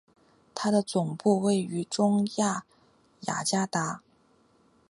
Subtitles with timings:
[0.55, 2.65] 它的总部位于中亚
[3.27, 4.01] 雅加达。